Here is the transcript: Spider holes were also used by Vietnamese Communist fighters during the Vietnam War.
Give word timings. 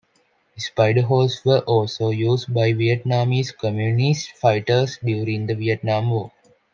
Spider 0.57 1.03
holes 1.03 1.45
were 1.45 1.59
also 1.59 2.09
used 2.09 2.51
by 2.51 2.73
Vietnamese 2.73 3.55
Communist 3.55 4.31
fighters 4.31 4.97
during 4.97 5.45
the 5.45 5.53
Vietnam 5.53 6.09
War. 6.09 6.31